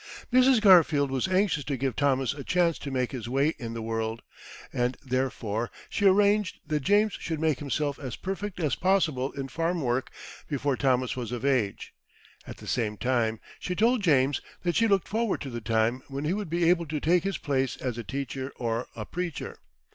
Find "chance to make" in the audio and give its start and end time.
2.43-3.11